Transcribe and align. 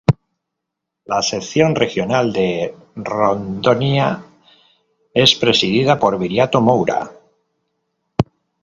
La 1.05 1.21
sección 1.21 1.75
regional 1.75 2.33
de 2.33 2.73
Rondônia 2.95 4.23
es 5.13 5.35
presidida 5.35 5.99
por 5.99 6.17
Viriato 6.17 6.59
Moura. 6.59 7.11